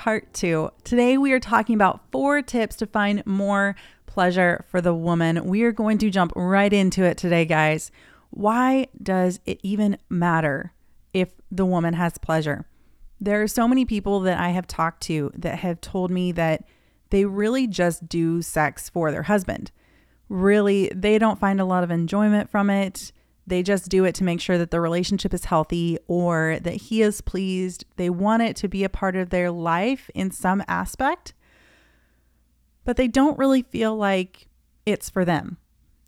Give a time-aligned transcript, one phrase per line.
[0.00, 0.70] part two.
[0.82, 5.44] Today we are talking about four tips to find more pleasure for the woman.
[5.44, 7.90] We are going to jump right into it today, guys.
[8.30, 10.72] Why does it even matter
[11.12, 12.64] if the woman has pleasure?
[13.20, 16.64] There are so many people that I have talked to that have told me that
[17.10, 19.70] they really just do sex for their husband.
[20.30, 23.12] Really, they don't find a lot of enjoyment from it.
[23.50, 27.02] They just do it to make sure that the relationship is healthy or that he
[27.02, 27.84] is pleased.
[27.96, 31.34] They want it to be a part of their life in some aspect,
[32.84, 34.46] but they don't really feel like
[34.86, 35.58] it's for them.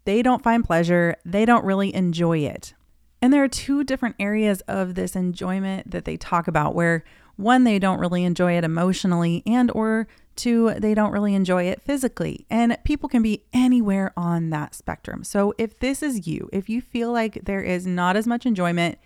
[0.05, 2.75] They don't find pleasure, they don't really enjoy it.
[3.21, 7.05] And there are two different areas of this enjoyment that they talk about where
[7.37, 10.07] one they don't really enjoy it emotionally and or
[10.37, 12.47] two they don't really enjoy it physically.
[12.51, 15.25] And people can be anywhere on that spectrum.
[15.25, 18.99] So if this is you, if you feel like there is not as much enjoyment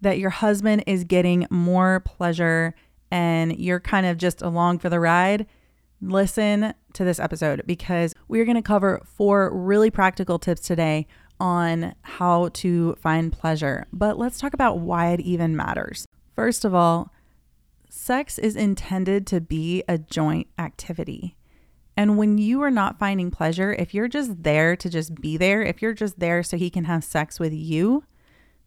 [0.00, 2.74] that your husband is getting more pleasure
[3.10, 5.46] and you're kind of just along for the ride,
[6.00, 11.06] listen to this episode because we're going to cover four really practical tips today
[11.38, 13.86] on how to find pleasure.
[13.92, 16.06] But let's talk about why it even matters.
[16.34, 17.12] First of all,
[17.88, 21.36] sex is intended to be a joint activity.
[21.96, 25.62] And when you are not finding pleasure, if you're just there to just be there,
[25.62, 28.04] if you're just there so he can have sex with you,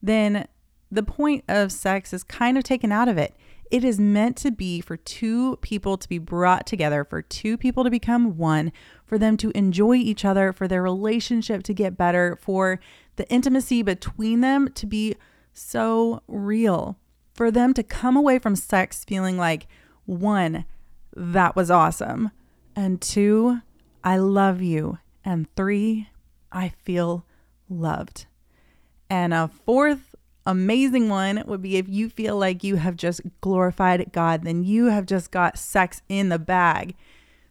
[0.01, 0.47] then
[0.91, 3.35] the point of sex is kind of taken out of it.
[3.69, 7.83] It is meant to be for two people to be brought together, for two people
[7.83, 8.71] to become one,
[9.05, 12.79] for them to enjoy each other, for their relationship to get better, for
[13.17, 15.15] the intimacy between them to be
[15.53, 16.97] so real,
[17.39, 19.65] for them to come away from sex feeling like
[20.05, 20.65] one,
[21.15, 22.31] that was awesome,
[22.75, 23.61] and two,
[24.03, 26.09] I love you, and three,
[26.51, 27.25] I feel
[27.69, 28.25] loved.
[29.09, 34.11] And a fourth amazing one would be if you feel like you have just glorified
[34.11, 36.93] God, then you have just got sex in the bag.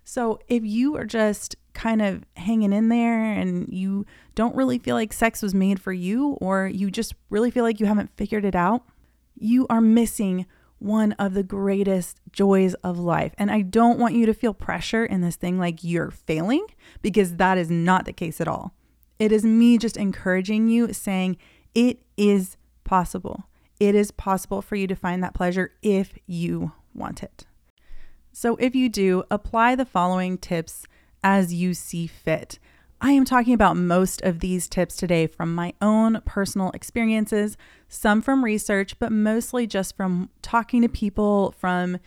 [0.04, 4.96] So if you are just kind of hanging in there and you don't really feel
[4.96, 8.44] like sex was made for you, or you just really feel like you haven't figured
[8.44, 8.82] it out,
[9.40, 10.46] you are missing
[10.78, 13.34] one of the greatest joys of life.
[13.36, 16.66] And I don't want you to feel pressure in this thing like you're failing,
[17.02, 18.74] because that is not the case at all.
[19.18, 21.36] It is me just encouraging you, saying
[21.74, 23.44] it is possible.
[23.80, 27.46] It is possible for you to find that pleasure if you want it.
[28.32, 30.86] So, if you do, apply the following tips
[31.24, 32.60] as you see fit.
[33.00, 37.56] I am talking about most of these tips today from my own personal experiences,
[37.88, 41.98] some from research, but mostly just from talking to people, from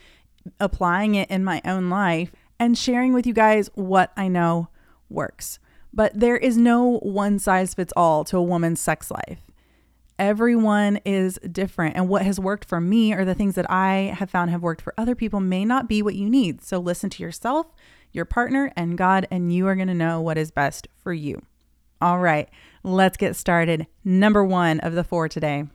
[0.60, 4.68] applying it in my own life, and sharing with you guys what I know
[5.10, 5.60] works.
[5.94, 9.52] But there is no one size fits all to a woman's sex life
[10.22, 11.96] everyone is different.
[11.96, 14.82] And what has worked for me or the things that I have found have worked
[14.82, 16.62] for other people may not be what you need.
[16.62, 17.74] So listen to yourself,
[18.12, 21.42] your partner, and God, and you are going to know what is best for you.
[22.02, 22.50] All right,
[22.84, 23.88] let's get started.
[24.04, 25.66] Number one of the four today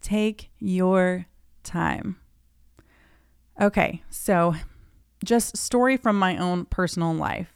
[0.00, 1.26] take your
[1.62, 2.16] time.
[3.60, 4.54] Okay, so
[5.24, 7.54] just story from my own personal life.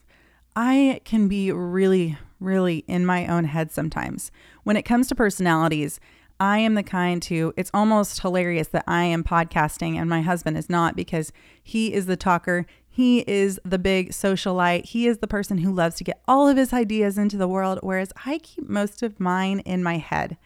[0.55, 4.31] I can be really, really in my own head sometimes.
[4.63, 5.99] When it comes to personalities,
[6.39, 10.57] I am the kind to, it's almost hilarious that I am podcasting and my husband
[10.57, 11.33] is not because
[11.63, 12.67] he is the talker.
[12.97, 14.87] He is the big socialite.
[14.87, 17.79] He is the person who loves to get all of his ideas into the world,
[17.83, 20.39] whereas I keep most of mine in my head.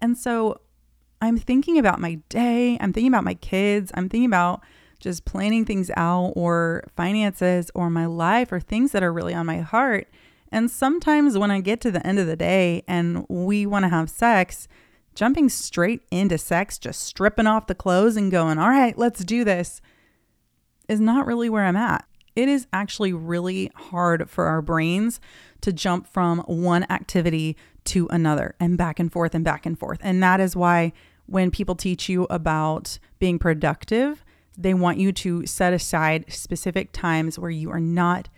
[0.00, 0.62] And so
[1.20, 4.62] I'm thinking about my day, I'm thinking about my kids, I'm thinking about
[4.98, 9.46] just planning things out or finances or my life or things that are really on
[9.46, 10.08] my heart.
[10.50, 13.90] And sometimes when I get to the end of the day and we want to
[13.90, 14.66] have sex,
[15.14, 19.44] jumping straight into sex, just stripping off the clothes and going, all right, let's do
[19.44, 19.80] this,
[20.88, 22.04] is not really where I'm at.
[22.34, 25.20] It is actually really hard for our brains
[25.60, 29.98] to jump from one activity to another and back and forth and back and forth.
[30.02, 30.92] And that is why
[31.26, 34.24] when people teach you about being productive,
[34.56, 38.28] they want you to set aside specific times where you are not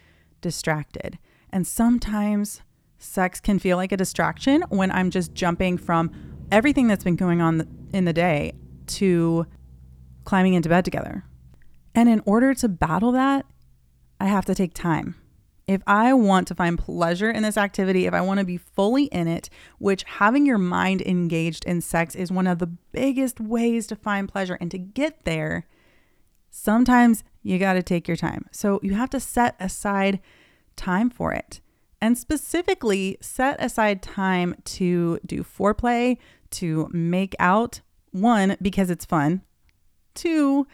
[0.41, 1.19] distracted.
[1.51, 2.63] And sometimes
[2.99, 6.11] sex can feel like a distraction when I'm just jumping from
[6.51, 8.53] everything that's been going on in the day
[8.87, 9.47] to
[10.25, 11.25] climbing into bed together.
[11.95, 13.47] And in order to battle that,
[14.21, 15.17] I have to take time.
[15.67, 19.05] If I want to find pleasure in this activity, if I want to be fully
[19.05, 19.49] in it,
[19.79, 24.29] which having your mind engaged in sex is one of the biggest ways to find
[24.29, 25.67] pleasure and to get there,
[26.51, 28.47] sometimes you got to take your time.
[28.53, 30.21] So you have to set aside
[30.77, 31.61] time for it.
[32.01, 36.19] And specifically, set aside time to do foreplay,
[36.51, 37.81] to make out.
[38.11, 39.41] One, because it's fun.
[40.15, 40.67] Two,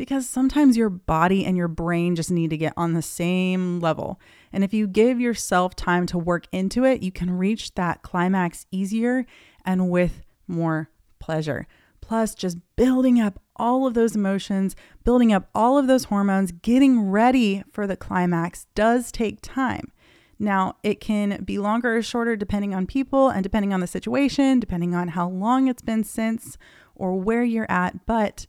[0.00, 4.18] because sometimes your body and your brain just need to get on the same level.
[4.50, 8.64] And if you give yourself time to work into it, you can reach that climax
[8.70, 9.26] easier
[9.62, 10.88] and with more
[11.18, 11.66] pleasure.
[12.00, 14.74] Plus, just building up all of those emotions,
[15.04, 19.92] building up all of those hormones, getting ready for the climax does take time.
[20.38, 24.60] Now, it can be longer or shorter depending on people and depending on the situation,
[24.60, 26.56] depending on how long it's been since
[26.94, 28.46] or where you're at, but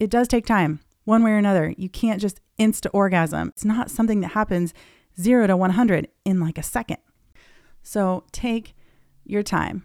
[0.00, 1.74] it does take time one way or another.
[1.76, 3.48] You can't just insta orgasm.
[3.48, 4.74] It's not something that happens
[5.20, 6.98] 0 to 100 in like a second.
[7.82, 8.74] So take
[9.24, 9.84] your time,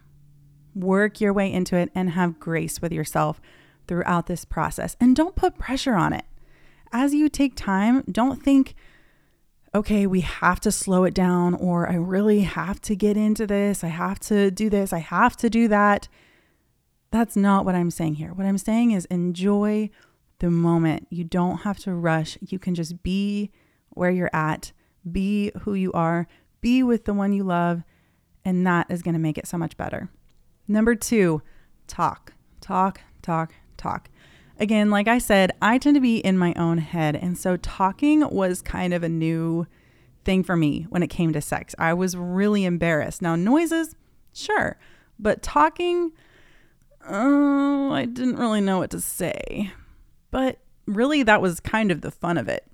[0.73, 3.41] work your way into it, and have grace with yourself
[3.87, 4.95] throughout this process.
[4.99, 6.25] And don't put pressure on it.
[6.91, 8.75] As you take time, don't think,
[9.73, 13.83] okay, we have to slow it down, or I really have to get into this.
[13.83, 14.93] I have to do this.
[14.93, 16.07] I have to do that.
[17.15, 18.33] That's not what I'm saying here.
[18.33, 19.89] What I'm saying is enjoy
[20.39, 21.07] the moment.
[21.09, 22.37] You don't have to rush.
[22.41, 23.51] You can just be
[23.91, 24.73] where you're at,
[25.09, 26.27] be who you are,
[26.59, 27.83] be with the one you love,
[28.43, 30.09] and that is going to make it so much better.
[30.67, 31.41] Number two,
[31.87, 34.09] talk, talk, talk, talk.
[34.59, 37.15] Again, like I said, I tend to be in my own head.
[37.15, 39.67] And so talking was kind of a new
[40.25, 41.73] thing for me when it came to sex.
[41.79, 43.21] I was really embarrassed.
[43.21, 43.95] Now, noises,
[44.33, 44.77] sure,
[45.17, 46.11] but talking,
[47.07, 49.71] oh, I didn't really know what to say.
[50.31, 52.65] But really, that was kind of the fun of it.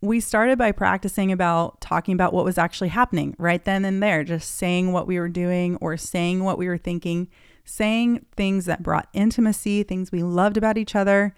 [0.00, 4.22] We started by practicing about talking about what was actually happening right then and there,
[4.22, 7.28] just saying what we were doing or saying what we were thinking,
[7.64, 11.34] saying things that brought intimacy, things we loved about each other.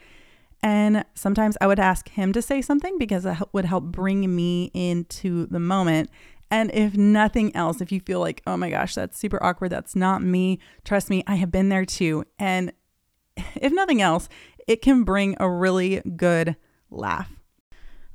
[0.62, 4.71] And sometimes I would ask him to say something because it would help bring me
[4.75, 6.11] into the moment.
[6.50, 9.94] And if nothing else, if you feel like, oh my gosh, that's super awkward, that's
[9.94, 12.25] not me, trust me, I have been there too.
[12.38, 12.73] And
[13.37, 14.29] if nothing else,
[14.67, 16.56] it can bring a really good
[16.91, 17.31] laugh.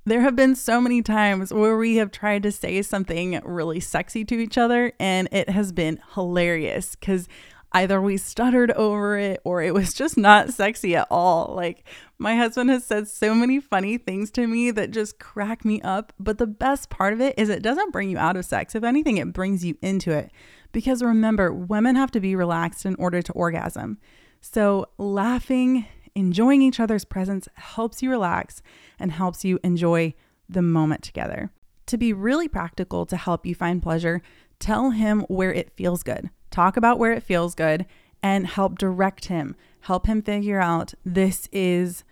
[0.08, 4.24] There have been so many times where we have tried to say something really sexy
[4.26, 7.28] to each other, and it has been hilarious because
[7.76, 11.54] either we stuttered over it or it was just not sexy at all.
[11.54, 11.84] Like,
[12.18, 16.14] my husband has said so many funny things to me that just crack me up.
[16.18, 18.76] But the best part of it is it doesn't bring you out of sex.
[18.76, 20.32] If anything, it brings you into it.
[20.72, 23.98] Because remember, women have to be relaxed in order to orgasm.
[24.40, 25.86] So, laughing,
[26.16, 28.62] enjoying each other's presence helps you relax
[28.98, 30.14] and helps you enjoy
[30.48, 31.52] the moment together.
[31.88, 34.22] To be really practical to help you find pleasure,
[34.60, 36.30] tell him where it feels good.
[36.56, 37.86] Talk about where it feels good
[38.24, 39.58] and help direct him.
[39.82, 42.06] Help him figure out this is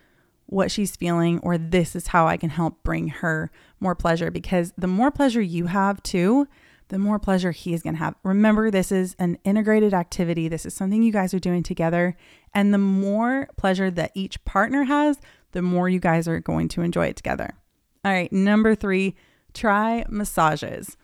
[0.47, 4.73] what she's feeling or this is how I can help bring her more pleasure because
[4.77, 6.49] the more pleasure you have too,
[6.89, 8.15] the more pleasure he is going to have.
[8.21, 10.49] Remember, this is an integrated activity.
[10.49, 12.17] This is something you guys are doing together.
[12.53, 15.21] And the more pleasure that each partner has,
[15.53, 17.53] the more you guys are going to enjoy it together.
[18.03, 19.15] All right, number three,
[19.53, 20.97] try massages.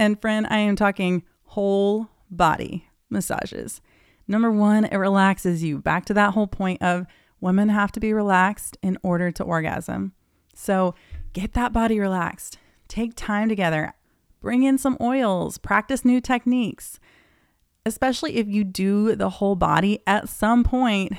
[0.00, 3.80] And friend, I am talking whole body massages.
[4.26, 5.78] Number one, it relaxes you.
[5.78, 7.06] Back to that whole point of
[7.40, 10.12] women have to be relaxed in order to orgasm.
[10.54, 10.94] So
[11.32, 12.58] get that body relaxed.
[12.88, 13.94] Take time together.
[14.40, 17.00] Bring in some oils, practice new techniques.
[17.86, 21.12] Especially if you do the whole body, at some point,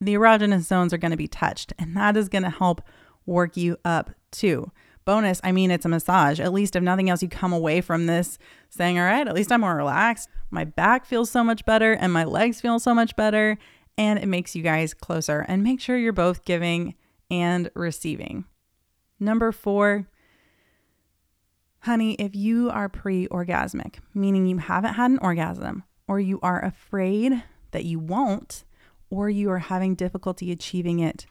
[0.00, 2.82] the erogenous zones are going to be touched, and that is going to help
[3.26, 4.70] work you up too.
[5.08, 6.38] Bonus, I mean, it's a massage.
[6.38, 8.38] At least, if nothing else, you come away from this
[8.68, 10.28] saying, All right, at least I'm more relaxed.
[10.50, 13.56] My back feels so much better, and my legs feel so much better.
[13.96, 15.46] And it makes you guys closer.
[15.48, 16.94] And make sure you're both giving
[17.30, 18.44] and receiving.
[19.18, 20.06] Number four,
[21.78, 26.62] Honey, if you are pre orgasmic, meaning you haven't had an orgasm, or you are
[26.62, 28.62] afraid that you won't,
[29.08, 31.24] or you are having difficulty achieving it,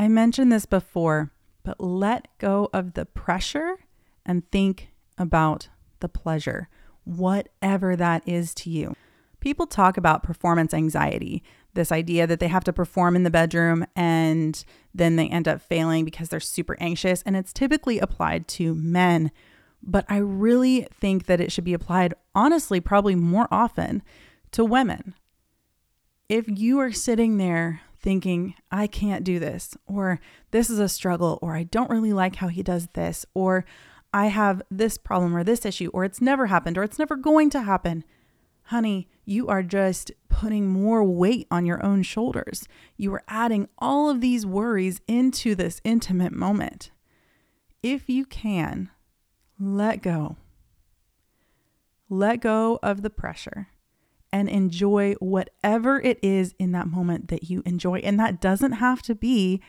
[0.00, 1.30] I mentioned this before,
[1.68, 3.76] but let go of the pressure
[4.24, 5.68] and think about
[6.00, 6.70] the pleasure,
[7.04, 8.96] whatever that is to you.
[9.38, 11.42] People talk about performance anxiety,
[11.74, 15.60] this idea that they have to perform in the bedroom and then they end up
[15.60, 17.20] failing because they're super anxious.
[17.26, 19.30] And it's typically applied to men.
[19.82, 24.02] But I really think that it should be applied, honestly, probably more often
[24.52, 25.12] to women.
[26.30, 31.38] If you are sitting there thinking, I can't do this, or this is a struggle,
[31.42, 33.64] or I don't really like how he does this, or
[34.12, 37.50] I have this problem or this issue, or it's never happened, or it's never going
[37.50, 38.04] to happen,
[38.64, 42.68] honey, you are just putting more weight on your own shoulders.
[42.96, 46.90] You are adding all of these worries into this intimate moment.
[47.82, 48.90] If you can,
[49.58, 50.36] let go.
[52.08, 53.68] Let go of the pressure
[54.32, 57.98] and enjoy whatever it is in that moment that you enjoy.
[57.98, 59.62] And that doesn't have to be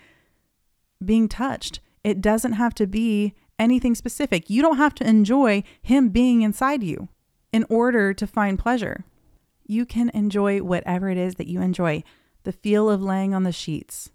[1.04, 4.50] being touched, it doesn't have to be anything specific.
[4.50, 7.10] You don't have to enjoy him being inside you
[7.52, 9.06] in order to find pleasure.
[9.66, 12.04] You can enjoy whatever it is that you enjoy
[12.44, 14.10] the feel of laying on the sheets,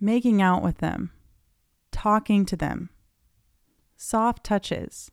[0.00, 1.10] making out with them,
[1.92, 2.90] talking to them,
[3.96, 5.10] soft touches,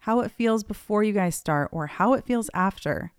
[0.00, 3.12] how it feels before you guys start or how it feels after.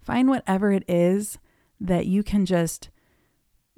[0.00, 1.38] Find whatever it is
[1.80, 2.90] that you can just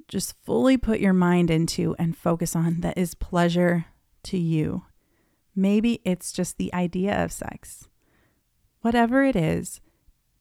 [0.07, 3.85] just fully put your mind into and focus on that is pleasure
[4.23, 4.83] to you.
[5.55, 7.87] Maybe it's just the idea of sex.
[8.81, 9.79] Whatever it is,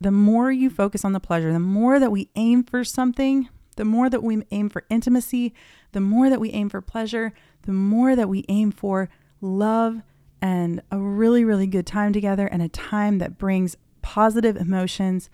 [0.01, 3.85] the more you focus on the pleasure, the more that we aim for something, the
[3.85, 5.55] more that we aim for intimacy,
[5.93, 9.09] the more that we aim for pleasure, the more that we aim for
[9.41, 10.03] love
[10.41, 15.31] and a really, really good time together and a time that brings positive emotions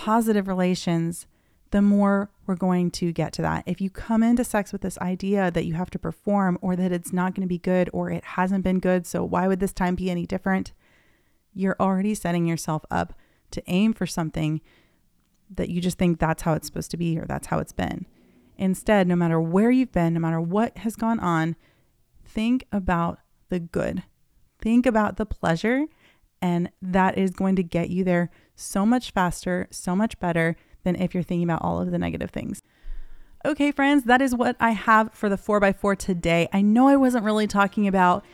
[0.00, 1.26] positive relations,
[1.72, 3.62] the more we're going to get to that.
[3.66, 6.90] If you come into sex with this idea that you have to perform or that
[6.90, 9.74] it's not going to be good or it hasn't been good, so why would this
[9.74, 10.72] time be any different?
[11.52, 13.12] You're already setting yourself up
[13.50, 14.62] to aim for something
[15.54, 18.06] that you just think that's how it's supposed to be or that's how it's been.
[18.56, 21.56] Instead, no matter where you've been, no matter what has gone on,
[22.24, 23.18] think about
[23.50, 24.02] the good.
[24.62, 25.84] Think about the pleasure
[26.40, 28.30] and that is going to get you there
[28.60, 32.30] so much faster, so much better than if you're thinking about all of the negative
[32.30, 32.62] things.
[33.44, 36.48] Okay, friends, that is what I have for the 4x4 today.
[36.52, 38.24] I know I wasn't really talking about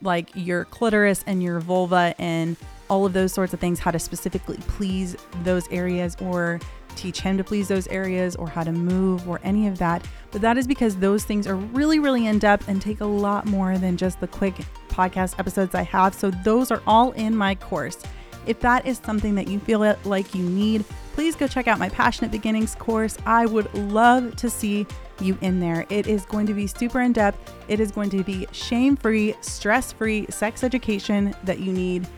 [0.00, 2.56] like your clitoris and your vulva and
[2.88, 6.60] all of those sorts of things, how to specifically please those areas or
[6.94, 10.06] teach him to please those areas or how to move or any of that.
[10.30, 13.46] But that is because those things are really, really in depth and take a lot
[13.46, 14.54] more than just the quick
[14.88, 16.14] podcast episodes I have.
[16.14, 17.98] So those are all in my course.
[18.46, 20.84] If that is something that you feel like you need,
[21.14, 23.16] please go check out my Passionate Beginnings course.
[23.26, 24.86] I would love to see
[25.20, 25.86] you in there.
[25.88, 27.54] It is going to be super in depth.
[27.68, 32.08] It is going to be shame free, stress free sex education that you need.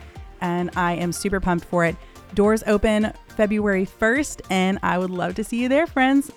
[0.41, 1.95] And I am super pumped for it.
[2.33, 6.31] Doors open February 1st, and I would love to see you there, friends.